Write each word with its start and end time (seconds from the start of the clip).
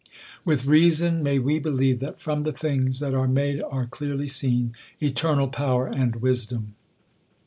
With 0.43 0.65
reason 0.65 1.21
may 1.21 1.37
we 1.37 1.59
believe, 1.59 1.99
that 1.99 2.19
from 2.19 2.41
the 2.41 2.51
things 2.51 3.01
that 3.01 3.13
are 3.13 3.27
made 3.27 3.61
are 3.61 3.85
clearly 3.85 4.27
seen 4.27 4.73
eternal 4.99 5.47
power 5.47 5.85
and 5.85 6.15
wisdom. 6.15 6.73